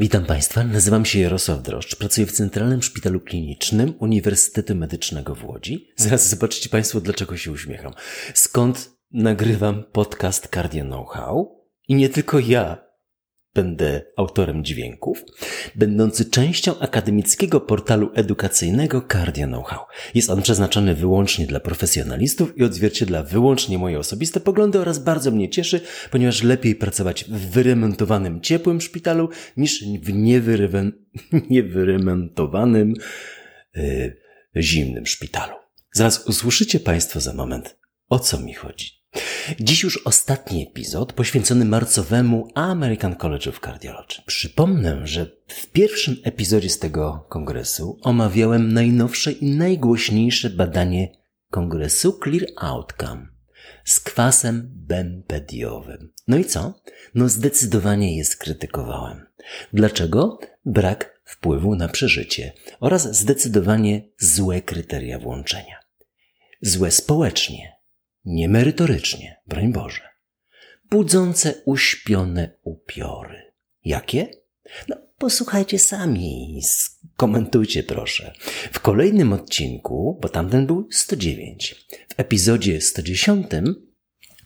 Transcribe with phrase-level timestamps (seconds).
[0.00, 5.88] Witam Państwa, nazywam się Jarosław Droszcz, pracuję w Centralnym Szpitalu Klinicznym Uniwersytetu Medycznego w Łodzi.
[5.96, 7.92] Zaraz zobaczycie Państwo, dlaczego się uśmiecham.
[8.34, 11.64] Skąd nagrywam podcast Cardio Know-how?
[11.88, 12.87] I nie tylko ja
[13.54, 15.24] Będę autorem dźwięków,
[15.74, 19.78] będący częścią akademickiego portalu edukacyjnego Cardio Know-how.
[20.14, 25.50] Jest on przeznaczony wyłącznie dla profesjonalistów i odzwierciedla wyłącznie moje osobiste poglądy oraz bardzo mnie
[25.50, 25.80] cieszy,
[26.10, 30.12] ponieważ lepiej pracować w wyremontowanym, ciepłym szpitalu niż w
[31.50, 32.94] niewyremontowanym,
[33.74, 34.16] yy,
[34.56, 35.54] zimnym szpitalu.
[35.92, 37.78] Zaraz usłyszycie Państwo za moment,
[38.08, 38.97] o co mi chodzi.
[39.60, 44.22] Dziś już ostatni epizod poświęcony marcowemu American College of Cardiology.
[44.26, 51.08] Przypomnę, że w pierwszym epizodzie z tego kongresu omawiałem najnowsze i najgłośniejsze badanie
[51.50, 53.26] kongresu Clear Outcome
[53.84, 56.12] z kwasem bempediowym.
[56.28, 56.80] No i co?
[57.14, 59.26] No zdecydowanie je skrytykowałem.
[59.72, 60.38] Dlaczego?
[60.64, 65.76] Brak wpływu na przeżycie oraz zdecydowanie złe kryteria włączenia.
[66.62, 67.77] Złe społecznie,
[68.28, 70.08] niemerytorycznie, broń Boże.
[70.90, 73.52] Budzące uśpione upiory.
[73.84, 74.28] Jakie?
[74.88, 78.32] No, posłuchajcie sami, skomentujcie proszę.
[78.72, 83.46] W kolejnym odcinku, bo tamten był 109, w epizodzie 110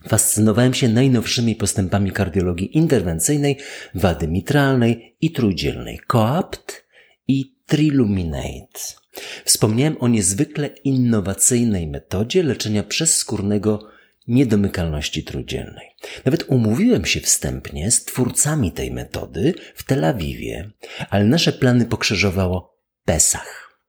[0.07, 3.57] fascynowałem się najnowszymi postępami kardiologii interwencyjnej,
[3.95, 6.85] wady mitralnej i trójdzielnej, COAPT
[7.27, 9.02] i Triluminate.
[9.45, 13.87] Wspomniałem o niezwykle innowacyjnej metodzie leczenia przezskórnego
[14.27, 15.87] niedomykalności trójdzielnej.
[16.25, 20.71] Nawet umówiłem się wstępnie z twórcami tej metody w Tel Awiwie,
[21.09, 23.79] ale nasze plany pokrzyżowało Pesach.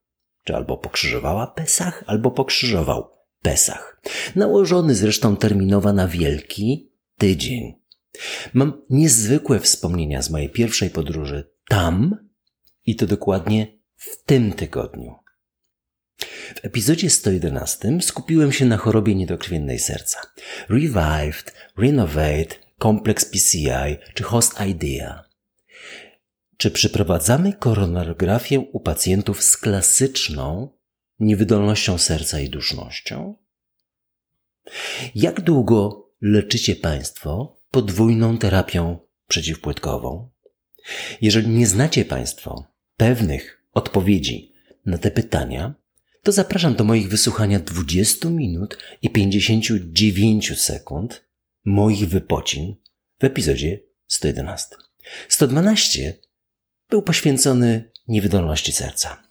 [0.45, 3.11] Czy albo pokrzyżowała Pesach, albo pokrzyżował
[3.43, 4.01] Pesach.
[4.37, 7.75] Nałożony zresztą terminowa na wielki tydzień.
[8.55, 12.17] Mam niezwykłe wspomnienia z mojej pierwszej podróży tam
[12.87, 15.15] i to dokładnie w tym tygodniu.
[16.55, 20.21] W epizodzie 111 skupiłem się na chorobie niedokrwiennej serca.
[20.69, 25.25] Revived, Renovate, Complex PCI czy Host Idea.
[26.57, 30.69] Czy przeprowadzamy koronarografię u pacjentów z klasyczną
[31.21, 33.35] niewydolnością serca i dusznością?
[35.15, 38.99] Jak długo leczycie Państwo podwójną terapią
[39.29, 40.31] przeciwpłytkową?
[41.21, 42.67] Jeżeli nie znacie Państwo
[42.97, 44.53] pewnych odpowiedzi
[44.87, 45.75] na te pytania,
[46.25, 51.25] to zapraszam do moich wysłuchania 20 minut i 59 sekund
[51.65, 52.77] moich wypocin
[53.21, 54.77] w epizodzie 111.
[55.29, 56.15] 112
[56.91, 59.23] był poświęcony niewydolności serca.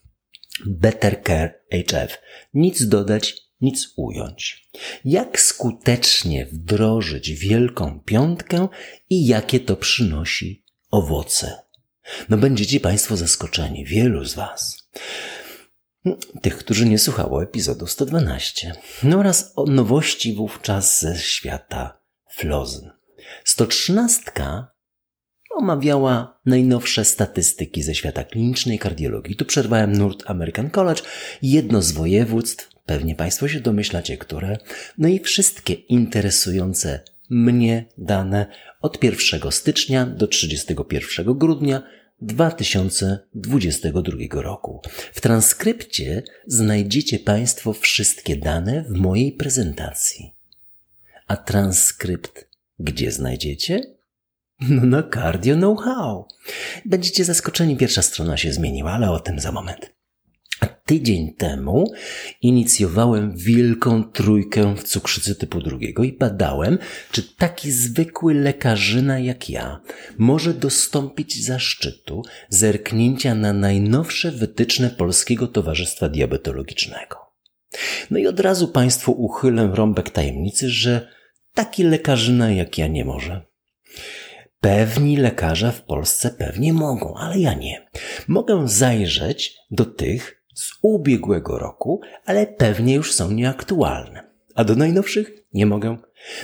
[0.66, 2.18] Better Care HF.
[2.54, 4.70] Nic dodać, nic ująć.
[5.06, 8.68] Jak skutecznie wdrożyć wielką piątkę
[9.10, 11.60] i jakie to przynosi owoce.
[12.30, 14.78] No będziecie Państwo zaskoczeni, wielu z Was.
[16.42, 18.74] Tych, którzy nie słuchało epizodu 112.
[19.04, 22.00] No oraz o nowości wówczas ze świata
[22.30, 22.90] Flozn.
[23.44, 24.32] 113
[25.50, 29.36] omawiała najnowsze statystyki ze świata klinicznej kardiologii.
[29.36, 31.02] Tu przerwałem nurt American College,
[31.42, 34.58] jedno z województw, pewnie Państwo się domyślacie, które,
[34.98, 37.00] no i wszystkie interesujące
[37.30, 38.46] mnie dane
[38.82, 41.84] od 1 stycznia do 31 grudnia
[42.26, 44.82] 2022 roku.
[45.14, 50.34] W transkrypcie znajdziecie Państwo wszystkie dane w mojej prezentacji.
[51.28, 52.48] A transkrypt
[52.80, 53.82] gdzie znajdziecie?
[54.60, 56.28] No na Cardio Know-how.
[56.86, 59.93] Będziecie zaskoczeni, pierwsza strona się zmieniła, ale o tym za moment
[60.66, 61.94] tydzień temu
[62.42, 66.78] inicjowałem wielką trójkę w cukrzycy typu drugiego i badałem,
[67.12, 69.82] czy taki zwykły lekarzyna jak ja
[70.18, 77.16] może dostąpić zaszczytu zerknięcia na najnowsze wytyczne Polskiego Towarzystwa Diabetologicznego.
[78.12, 81.08] No i od razu Państwu uchylę rąbek tajemnicy, że
[81.54, 83.42] taki lekarzyna jak ja nie może.
[84.60, 87.88] Pewni lekarze w Polsce pewnie mogą, ale ja nie.
[88.28, 94.34] Mogę zajrzeć do tych, z ubiegłego roku, ale pewnie już są nieaktualne.
[94.56, 95.98] A do najnowszych nie mogę.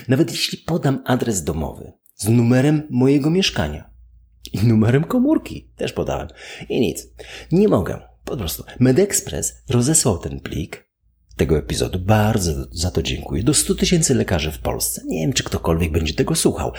[0.07, 3.89] Nawet jeśli podam adres domowy z numerem mojego mieszkania
[4.53, 6.27] i numerem komórki, też podałem.
[6.69, 7.07] I nic.
[7.51, 8.01] Nie mogę.
[8.25, 8.63] Po prostu.
[8.79, 10.89] MedExpress rozesłał ten plik
[11.35, 11.99] tego epizodu.
[11.99, 13.43] Bardzo za to dziękuję.
[13.43, 15.01] Do 100 tysięcy lekarzy w Polsce.
[15.05, 16.71] Nie wiem, czy ktokolwiek będzie tego słuchał.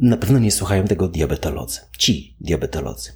[0.00, 1.80] Na pewno nie słuchają tego diabetolodzy.
[1.98, 3.12] Ci diabetolodzy.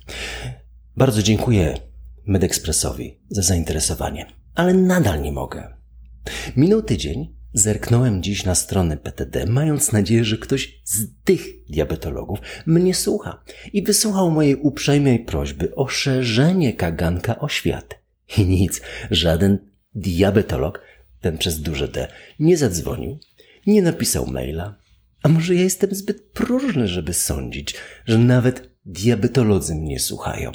[0.97, 1.79] Bardzo dziękuję
[2.27, 5.77] MedExpressowi za zainteresowanie, ale nadal nie mogę.
[6.57, 12.95] Minął tydzień, Zerknąłem dziś na stronę PTD, mając nadzieję, że ktoś z tych diabetologów mnie
[12.95, 13.43] słucha
[13.73, 17.99] i wysłuchał mojej uprzejmej prośby o szerzenie kaganka o świat.
[18.39, 18.81] I nic,
[19.11, 19.59] żaden
[19.95, 20.83] diabetolog,
[21.21, 22.09] ten przez duże D,
[22.39, 23.19] nie zadzwonił,
[23.67, 24.79] nie napisał maila.
[25.23, 27.75] A może ja jestem zbyt próżny, żeby sądzić,
[28.07, 30.53] że nawet diabetolodzy mnie słuchają.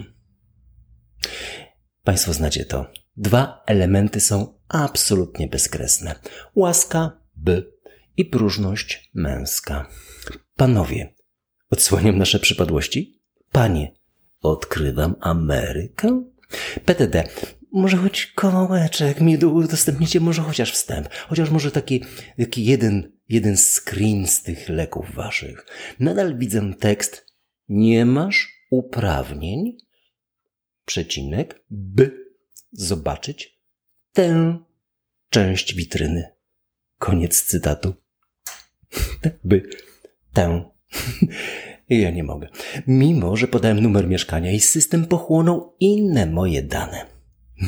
[2.03, 2.91] Państwo znacie to.
[3.17, 6.15] Dwa elementy są absolutnie bezkresne.
[6.55, 7.71] Łaska by
[8.17, 9.89] i próżność męska.
[10.55, 11.13] Panowie,
[11.69, 13.21] odsłaniam nasze przypadłości?
[13.51, 13.91] Panie,
[14.41, 16.23] odkrywam Amerykę?
[16.85, 17.23] PTD,
[17.71, 22.03] może choć kawałeczek mi udostępnicie, może chociaż wstęp, chociaż może taki,
[22.37, 25.65] taki jeden, jeden screen z tych leków waszych.
[25.99, 27.25] Nadal widzę tekst,
[27.69, 29.77] nie masz uprawnień,
[30.85, 32.25] przecinek, by
[32.71, 33.61] zobaczyć
[34.13, 34.57] tę
[35.29, 36.29] część witryny.
[36.97, 37.93] Koniec cytatu.
[39.43, 39.69] By
[40.33, 40.63] tę.
[41.89, 42.47] Ja nie mogę.
[42.87, 47.05] Mimo, że podałem numer mieszkania i system pochłonął inne moje dane.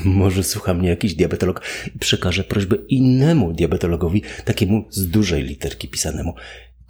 [0.05, 1.61] Może słucha mnie jakiś diabetolog
[1.95, 6.33] i przekaże prośbę innemu diabetologowi, takiemu z dużej literki pisanemu,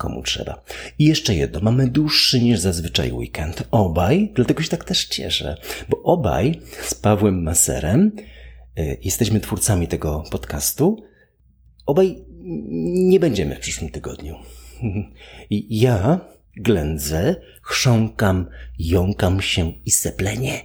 [0.04, 0.64] komu trzeba.
[1.00, 3.64] I jeszcze jedno, mamy dłuższy niż zazwyczaj weekend.
[3.72, 5.58] Obaj, dlatego się tak też cieszę,
[5.90, 8.12] bo obaj z Pawłem Maserem
[8.80, 11.04] y, jesteśmy twórcami tego podcastu.
[11.86, 12.26] Obaj
[13.12, 14.36] nie będziemy w przyszłym tygodniu.
[15.50, 16.20] I ja
[16.58, 20.62] ględzę, chrząkam, jąkam się i seplenie,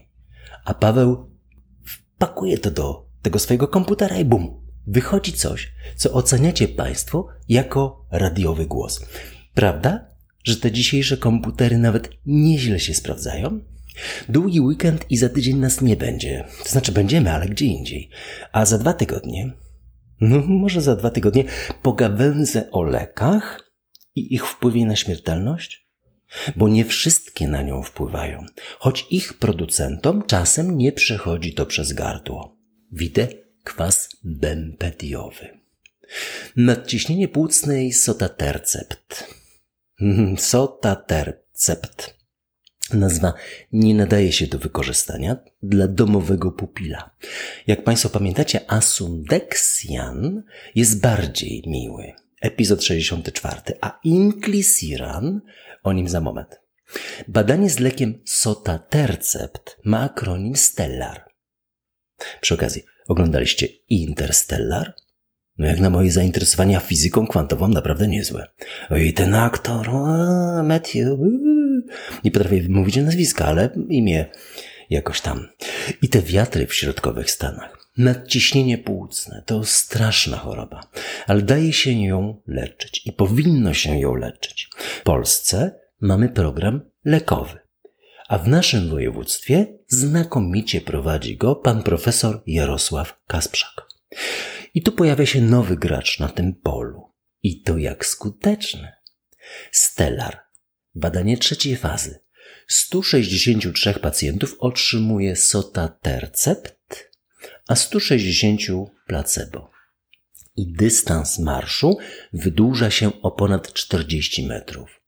[0.65, 1.31] a Paweł
[2.19, 8.67] pakuje to do tego swojego komputera i bum, wychodzi coś, co oceniacie Państwo jako radiowy
[8.67, 9.07] głos.
[9.55, 10.09] Prawda,
[10.45, 13.61] że te dzisiejsze komputery nawet nieźle się sprawdzają?
[14.29, 16.45] Długi weekend i za tydzień nas nie będzie.
[16.63, 18.11] To znaczy będziemy, ale gdzie indziej.
[18.53, 19.53] A za dwa tygodnie,
[20.21, 21.45] no może za dwa tygodnie,
[21.83, 23.73] pogawędzę o lekach
[24.15, 25.89] i ich wpływie na śmiertelność?
[26.57, 28.45] Bo nie wszystkie na nią wpływają,
[28.79, 32.57] choć ich producentom czasem nie przechodzi to przez gardło.
[32.93, 33.29] Widzę
[33.75, 35.59] kwas bempediowy.
[36.57, 39.35] Nadciśnienie płucne i sotatercept.
[40.37, 42.19] Sotatercept.
[42.93, 43.35] Nazwa
[43.73, 47.11] nie nadaje się do wykorzystania dla domowego pupila.
[47.67, 50.43] Jak Państwo pamiętacie, Asundexian
[50.75, 52.13] jest bardziej miły.
[52.41, 55.41] Epizod 64, a Inclisiran
[55.83, 56.61] o nim za moment.
[57.29, 61.25] Badanie z lekiem Sotatercept ma akronim Stellar.
[62.41, 64.95] Przy okazji, oglądaliście Interstellar?
[65.59, 68.47] No jak na moje zainteresowania fizyką kwantową naprawdę niezłe.
[68.91, 69.91] Oj, ten aktor,
[70.65, 71.19] Matthew,
[72.25, 74.27] nie potrafię wymówić nazwiska, ale imię
[74.91, 75.49] jakoś tam.
[76.03, 77.79] I te wiatry w środkowych Stanach.
[77.97, 80.81] Nadciśnienie płucne to straszna choroba,
[81.27, 84.71] ale daje się ją leczyć i powinno się ją leczyć.
[84.77, 87.59] W Polsce mamy program lekowy,
[88.29, 93.89] a w naszym województwie znakomicie prowadzi go pan profesor Jarosław Kasprzak.
[94.75, 97.13] I tu pojawia się nowy gracz na tym polu.
[97.43, 98.93] I to jak skuteczny.
[99.73, 100.41] Stellar.
[100.95, 102.19] Badanie trzeciej fazy.
[102.69, 107.11] 163 pacjentów otrzymuje sotatercept,
[107.69, 108.61] a 160
[109.07, 109.71] placebo.
[110.57, 111.99] I dystans marszu
[112.33, 115.01] wydłuża się o ponad 40 metrów.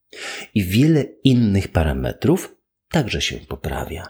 [0.54, 2.59] I wiele innych parametrów
[2.90, 4.08] także się poprawia.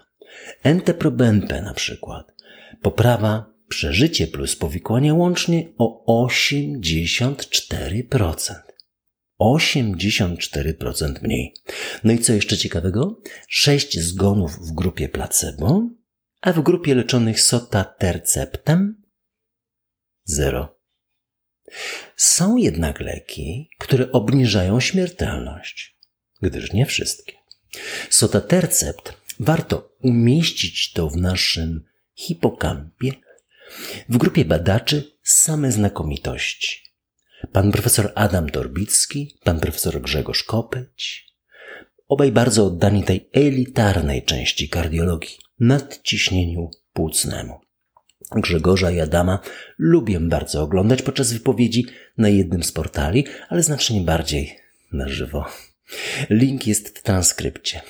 [0.65, 2.35] NT-proBNP na przykład.
[2.83, 8.55] Poprawa przeżycie plus powikłania łącznie o 84%.
[9.41, 11.55] 84% mniej.
[12.05, 13.21] No i co jeszcze ciekawego?
[13.49, 15.89] 6 zgonów w grupie placebo,
[16.41, 19.03] a w grupie leczonych sotaterceptem
[20.25, 20.81] 0.
[22.17, 25.99] Są jednak leki, które obniżają śmiertelność,
[26.43, 27.40] gdyż nie wszystkie.
[28.11, 31.85] Sotatercept warto umieścić to w naszym
[32.15, 33.13] hipokampie
[34.09, 36.83] w grupie badaczy same znakomitości.
[37.53, 41.27] Pan profesor Adam Dorbicki, pan profesor Grzegorz Kopeć,
[42.09, 47.61] obaj bardzo oddani tej elitarnej części kardiologii, nadciśnieniu płucnemu.
[48.31, 49.39] Grzegorza i Adama
[49.79, 51.87] lubię bardzo oglądać podczas wypowiedzi
[52.19, 54.59] na jednym z portali, ale znacznie bardziej
[54.93, 55.47] na żywo.
[56.31, 57.81] Link jest w transkrypcie.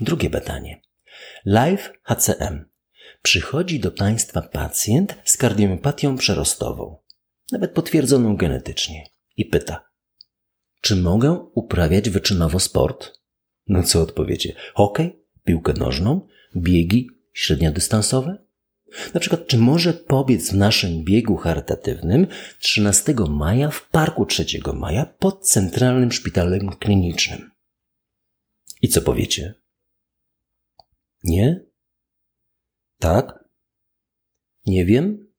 [0.00, 0.80] Drugie badanie.
[1.44, 2.64] Live HCM
[3.22, 6.96] przychodzi do Państwa pacjent z kardiomyopatią przerostową,
[7.52, 9.90] nawet potwierdzoną genetycznie, i pyta,
[10.80, 13.12] czy mogę uprawiać wyczynowo sport?
[13.66, 14.54] No co odpowiecie?
[14.74, 18.45] Hokej, piłkę nożną, biegi średniodystansowe?
[19.14, 22.26] Na przykład, czy może pobiec w naszym biegu charytatywnym
[22.58, 27.50] 13 maja w Parku 3 Maja pod Centralnym Szpitalem Klinicznym?
[28.82, 29.54] I co powiecie?
[31.24, 31.60] Nie?
[32.98, 33.44] Tak?
[34.66, 35.32] Nie wiem?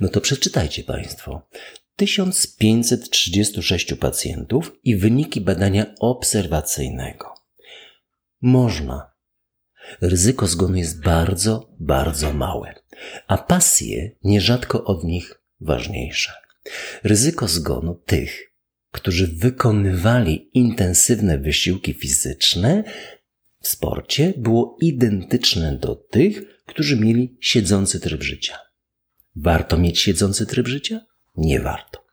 [0.00, 1.48] No to przeczytajcie Państwo.
[1.96, 7.34] 1536 pacjentów i wyniki badania obserwacyjnego.
[8.40, 9.13] Można.
[10.00, 12.74] Ryzyko zgonu jest bardzo, bardzo małe,
[13.26, 16.32] a pasje nierzadko od nich ważniejsze.
[17.04, 18.54] Ryzyko zgonu tych,
[18.90, 22.84] którzy wykonywali intensywne wysiłki fizyczne
[23.60, 28.58] w sporcie, było identyczne do tych, którzy mieli siedzący tryb życia.
[29.36, 31.00] Warto mieć siedzący tryb życia?
[31.36, 32.04] Nie warto.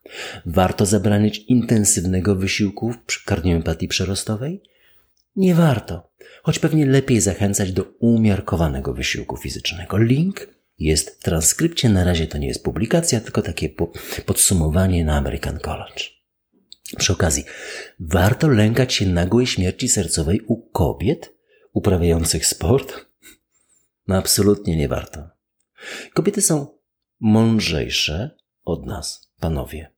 [0.45, 4.61] Warto zabraniać intensywnego wysiłku przy kardiopatii przerostowej?
[5.35, 6.11] Nie warto,
[6.43, 9.97] choć pewnie lepiej zachęcać do umiarkowanego wysiłku fizycznego.
[9.97, 10.47] Link
[10.77, 13.69] jest w transkrypcie, na razie to nie jest publikacja, tylko takie
[14.25, 16.03] podsumowanie na American College.
[16.97, 17.43] Przy okazji,
[17.99, 21.33] warto lękać się nagłej śmierci sercowej u kobiet
[21.73, 23.05] uprawiających sport?
[24.07, 25.29] No absolutnie nie warto.
[26.13, 26.79] Kobiety są
[27.19, 29.93] mądrzejsze od nas, panowie.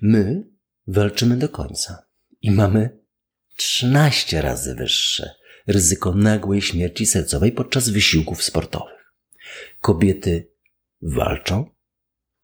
[0.00, 0.50] My
[0.86, 2.06] walczymy do końca
[2.42, 2.98] i mamy
[3.58, 5.34] 13 razy wyższe
[5.66, 9.14] ryzyko nagłej śmierci sercowej podczas wysiłków sportowych.
[9.80, 10.50] Kobiety
[11.02, 11.70] walczą,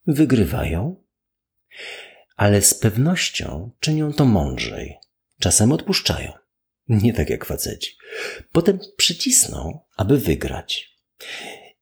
[0.07, 1.03] wygrywają,
[2.35, 4.95] ale z pewnością czynią to mądrzej.
[5.39, 6.31] Czasem odpuszczają.
[6.87, 7.97] Nie tak jak faceci.
[8.51, 10.97] Potem przycisną, aby wygrać.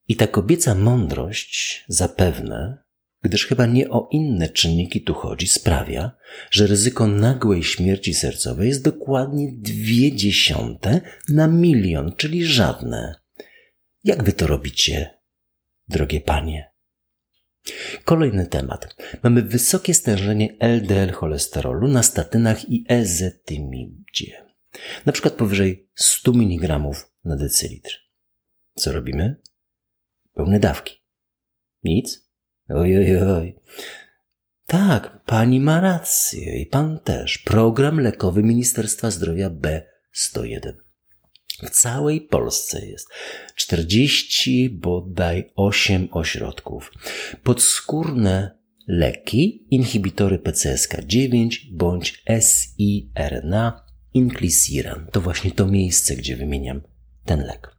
[0.08, 2.83] I ta kobieca mądrość zapewne,
[3.24, 6.12] gdyż chyba nie o inne czynniki tu chodzi, sprawia,
[6.52, 13.16] że ryzyko nagłej śmierci sercowej jest dokładnie dwie dziesiąte na milion, czyli żadne.
[14.04, 15.20] Jak wy to robicie,
[15.88, 16.74] drogie panie?
[18.04, 18.96] Kolejny temat.
[19.24, 24.46] Mamy wysokie stężenie LDL cholesterolu na statynach i ezetimidzie.
[25.06, 26.80] Na przykład powyżej 100 mg
[27.24, 28.00] na decylitr.
[28.76, 29.42] Co robimy?
[30.34, 31.04] Pełne dawki.
[31.84, 32.23] Nic?
[32.76, 33.56] Oj, oj, oj.
[34.68, 37.38] Tak, pani ma rację i pan też.
[37.38, 40.74] Program lekowy Ministerstwa Zdrowia B101.
[41.64, 43.08] W całej Polsce jest
[43.56, 46.92] 40 bodaj 8 ośrodków.
[47.44, 55.08] Podskórne leki, inhibitory PCSK9 bądź siRNA, inclisiran.
[55.12, 56.82] To właśnie to miejsce, gdzie wymieniam
[57.26, 57.76] ten lek.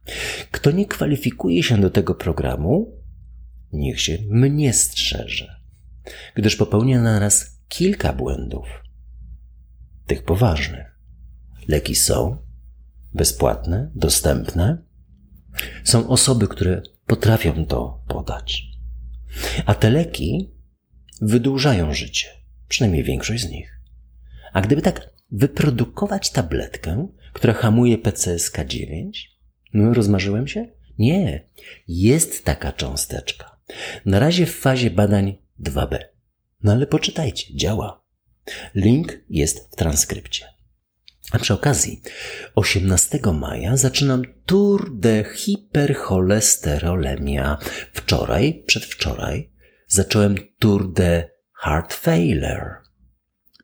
[0.51, 2.94] Kto nie kwalifikuje się do tego programu,
[3.75, 5.61] niech się mnie strzeże,
[6.35, 8.65] gdyż popełnia na raz kilka błędów,
[10.05, 10.99] tych poważnych.
[11.67, 12.37] Leki są
[13.13, 14.77] bezpłatne, dostępne.
[15.83, 18.63] Są osoby, które potrafią to podać.
[19.65, 20.51] A te leki
[21.21, 22.27] wydłużają życie,
[22.67, 23.81] przynajmniej większość z nich.
[24.53, 29.09] A gdyby tak wyprodukować tabletkę, która hamuje PCSK9,
[29.73, 30.67] no, rozmarzyłem się?
[30.97, 31.49] Nie,
[31.87, 33.54] jest taka cząsteczka.
[34.05, 35.97] Na razie w fazie badań 2B.
[36.63, 38.05] No ale poczytajcie, działa.
[38.75, 40.45] Link jest w transkrypcie.
[41.31, 42.01] A przy okazji,
[42.55, 47.57] 18 maja zaczynam Tour de Hipercholesterolemia.
[47.93, 49.51] Wczoraj, przedwczoraj,
[49.87, 52.75] zacząłem Tour de Heart Failure.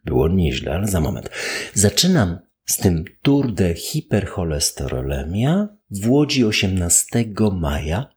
[0.05, 1.29] Było nieźle, ale za moment.
[1.73, 8.07] Zaczynam z tym Tour de Hipercholesterolemia w Łodzi 18 maja,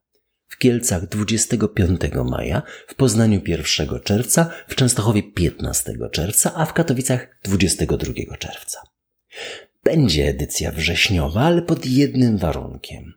[0.54, 7.38] w Kielcach 25 maja, w Poznaniu 1 czerwca, w Częstochowie 15 czerwca, a w Katowicach
[7.44, 8.78] 22 czerwca.
[9.84, 13.12] Będzie edycja wrześniowa, ale pod jednym warunkiem.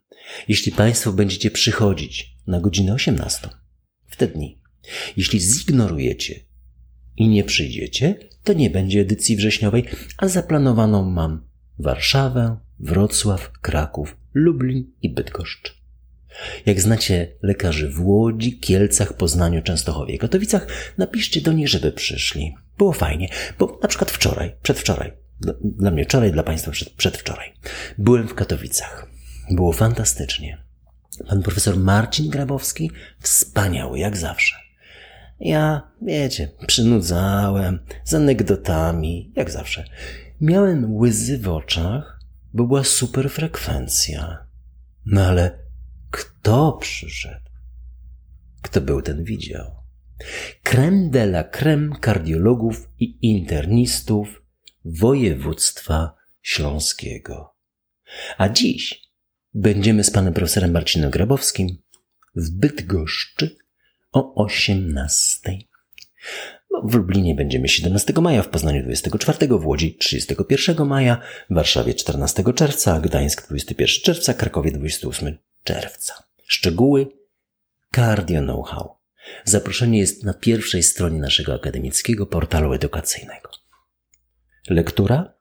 [0.47, 3.49] Jeśli Państwo będziecie przychodzić na godzinę 18
[4.05, 4.61] w te dni,
[5.17, 6.39] jeśli zignorujecie
[7.17, 9.85] i nie przyjdziecie, to nie będzie edycji wrześniowej,
[10.17, 11.47] a zaplanowaną mam
[11.79, 15.76] Warszawę, Wrocław, Kraków, Lublin i Bydgoszcz.
[16.65, 20.67] Jak znacie lekarzy w Łodzi, Kielcach, Poznaniu, Częstochowie, Katowicach,
[20.97, 22.55] napiszcie do nich, żeby przyszli.
[22.77, 23.29] Było fajnie,
[23.59, 25.13] bo na przykład wczoraj, przedwczoraj,
[25.63, 27.53] dla mnie wczoraj, dla Państwa przed, przedwczoraj,
[27.97, 29.07] byłem w Katowicach.
[29.51, 30.63] Było fantastycznie.
[31.27, 34.55] Pan profesor Marcin Grabowski, wspaniały, jak zawsze.
[35.39, 39.85] Ja, wiecie, przynudzałem, z anegdotami, jak zawsze.
[40.41, 42.19] Miałem łzy w oczach,
[42.53, 44.45] bo była super frekwencja.
[45.05, 45.59] No ale
[46.11, 47.49] kto przyszedł?
[48.61, 49.71] Kto był, ten widział.
[50.63, 54.41] Krem de la creme kardiologów i internistów
[54.85, 57.55] województwa śląskiego.
[58.37, 59.01] A dziś
[59.53, 61.77] będziemy z panem profesorem Marcinem Grabowskim
[62.35, 63.57] w Bydgoszczy
[64.11, 65.57] o 18.
[66.71, 71.93] No, w Lublinie będziemy 17 maja, w Poznaniu 24, w Łodzi 31 maja, w Warszawie
[71.93, 75.37] 14 czerwca, Gdańsk 21 czerwca, Krakowie 28
[75.67, 76.23] czerwca.
[76.45, 77.07] Szczegóły
[77.95, 78.97] Cardio Know-how.
[79.45, 83.49] Zaproszenie jest na pierwszej stronie naszego akademickiego portalu edukacyjnego.
[84.69, 85.33] Lektura?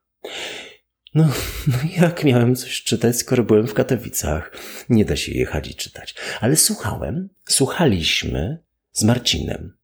[1.15, 1.25] No,
[1.69, 4.53] no jak miałem coś czytać, skoro byłem w Katowicach?
[4.89, 6.15] Nie da się jechać i czytać.
[6.41, 8.59] Ale słuchałem, słuchaliśmy
[8.93, 9.77] z Marcinem.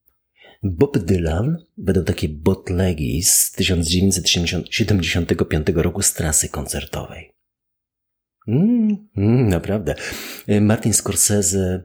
[0.62, 7.32] Bob Dylan wydał takie botlegi z 1975 roku z trasy koncertowej.
[8.48, 9.94] Mm, mm, naprawdę.
[10.60, 11.82] Martin Scorsese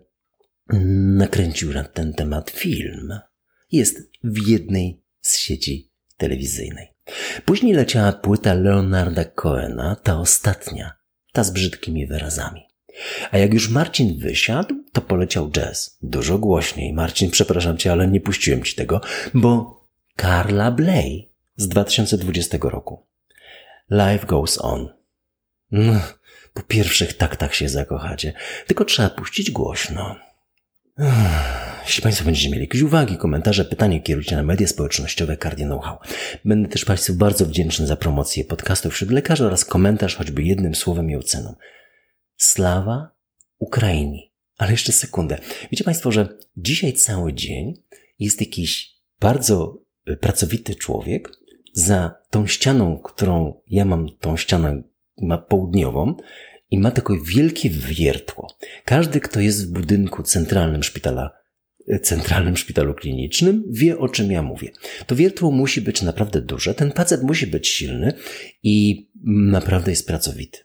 [1.17, 3.19] nakręcił na ten temat film.
[3.71, 6.87] Jest w jednej z sieci telewizyjnej.
[7.45, 10.93] Później leciała płyta Leonarda Coena, ta ostatnia,
[11.33, 12.61] ta z brzydkimi wyrazami.
[13.31, 15.97] A jak już Marcin wysiadł, to poleciał jazz.
[16.01, 16.93] Dużo głośniej.
[16.93, 19.01] Marcin, przepraszam cię, ale nie puściłem ci tego,
[19.33, 19.81] bo
[20.21, 23.07] Carla Bley z 2020 roku.
[23.91, 24.89] Life goes on.
[26.57, 28.33] Po pierwszych taktach się zakochacie,
[28.67, 30.15] tylko trzeba puścić głośno.
[31.85, 35.97] Jeśli Państwo będziecie mieli jakieś uwagi, komentarze, pytania, kierujcie na media społecznościowe Cardio Know-how.
[36.45, 41.09] Będę też Państwu bardzo wdzięczny za promocję podcastów wśród lekarzy oraz komentarz choćby jednym słowem
[41.09, 41.55] i oceną.
[42.37, 43.11] Slawa
[43.59, 44.33] Ukrainii.
[44.57, 45.39] Ale jeszcze sekundę.
[45.71, 47.73] Wiecie Państwo, że dzisiaj cały dzień
[48.19, 51.31] jest jakiś bardzo e, pracowity człowiek
[51.73, 54.81] za tą ścianą, którą ja mam, tą ścianę
[55.21, 56.15] ma południową,
[56.71, 58.57] i ma takie wielkie wiertło.
[58.85, 61.31] Każdy, kto jest w budynku centralnym szpitala,
[61.87, 64.71] e, centralnym szpitalu klinicznym, wie o czym ja mówię.
[65.07, 68.13] To wiertło musi być naprawdę duże, ten pacjent musi być silny
[68.63, 70.59] i naprawdę jest pracowity.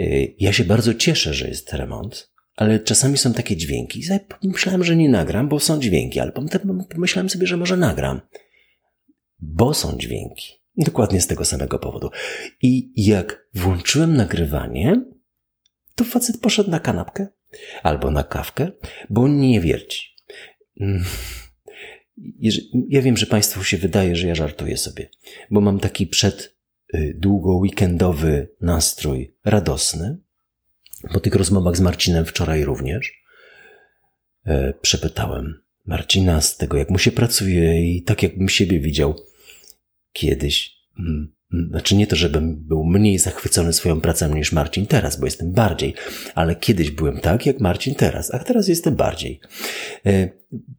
[0.00, 0.04] E,
[0.38, 4.02] ja się bardzo cieszę, że jest remont, ale czasami są takie dźwięki.
[4.42, 8.20] Myślałem, że nie nagram, bo są dźwięki, ale potem pomyślałem sobie, że może nagram,
[9.38, 10.57] bo są dźwięki.
[10.78, 12.10] Dokładnie z tego samego powodu.
[12.62, 15.04] I jak włączyłem nagrywanie,
[15.94, 17.26] to facet poszedł na kanapkę
[17.82, 18.70] albo na kawkę,
[19.10, 20.16] bo nie wierci.
[20.80, 21.04] Mm.
[22.88, 25.10] Ja wiem, że Państwu się wydaje, że ja żartuję sobie,
[25.50, 26.56] bo mam taki przed
[26.94, 30.18] y, długo weekendowy nastrój radosny.
[31.12, 33.22] Po tych rozmowach z Marcinem wczoraj również
[34.44, 39.14] e, przepytałem Marcina z tego, jak mu się pracuje i tak jakbym siebie widział
[40.12, 40.77] kiedyś.
[40.98, 41.38] Mm.
[41.70, 45.94] Znaczy nie to, żebym był mniej zachwycony swoją pracą niż Marcin teraz, bo jestem bardziej,
[46.34, 49.40] ale kiedyś byłem tak jak Marcin teraz, a teraz jestem bardziej.
[50.06, 50.28] E,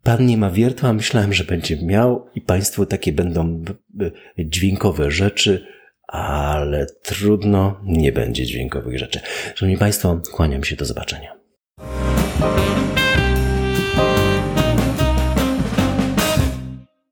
[0.03, 3.63] pan nie ma wiertła, myślałem, że będzie miał i Państwu takie będą
[3.99, 5.67] e, dźwiękowe rzeczy,
[6.07, 9.19] ale trudno, nie będzie dźwiękowych rzeczy.
[9.55, 11.35] Szanowni Państwo, kłaniam się, do zobaczenia.